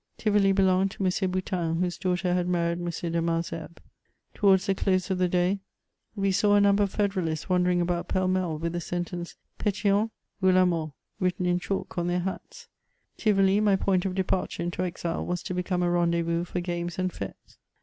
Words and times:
Tivoli 0.17 0.51
belonged 0.51 0.89
to 0.97 1.05
M. 1.05 1.29
Boutin, 1.29 1.75
whose 1.79 1.99
daughter 1.99 2.33
had 2.33 2.47
married 2.47 2.79
M. 2.79 2.85
de 2.85 3.21
Malesherbes. 3.21 3.83
Towards 4.33 4.65
the 4.65 4.73
close 4.73 5.11
of 5.11 5.19
the 5.19 5.27
day 5.27 5.59
we 6.15 6.31
saw 6.31 6.55
a 6.55 6.59
number 6.59 6.81
of 6.81 6.89
federalists 6.91 7.49
wandering 7.49 7.81
about 7.81 8.07
pell 8.07 8.27
mell, 8.27 8.57
with 8.57 8.73
the 8.73 8.81
sen 8.81 9.05
tence 9.05 9.35
^^ 9.59 9.63
Pitiony 9.63 10.09
ou 10.43 10.51
la 10.51 10.65
mortj" 10.65 10.93
written 11.19 11.45
in 11.45 11.59
chalk 11.59 11.99
on 11.99 12.07
their 12.07 12.21
hats. 12.21 12.67
Tivoli, 13.17 13.59
my 13.61 13.75
point 13.75 14.03
of 14.05 14.15
departure 14.15 14.63
into 14.63 14.81
exile, 14.81 15.23
was 15.23 15.43
to 15.43 15.53
become 15.53 15.83
a 15.83 15.87
raidezvous 15.87 16.47
for 16.47 16.61
games 16.61 16.97
and 16.97 17.11
f^tes. 17.13 17.57